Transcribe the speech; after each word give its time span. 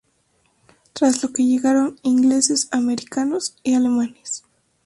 Tras 0.93 1.21
lo 1.21 1.31
que 1.31 1.45
llegaron 1.45 1.95
ingleses, 2.01 2.69
americanos 2.71 3.55
y 3.61 3.75
alemanes. 3.75 4.43